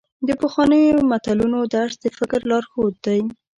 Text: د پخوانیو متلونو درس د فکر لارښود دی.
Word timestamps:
د 0.27 0.29
پخوانیو 0.41 1.07
متلونو 1.11 1.59
درس 1.75 1.95
د 2.03 2.05
فکر 2.17 2.39
لارښود 2.49 2.93
دی. 3.05 3.19